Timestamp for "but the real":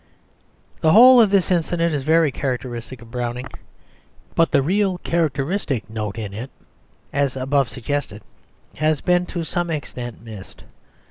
4.33-4.97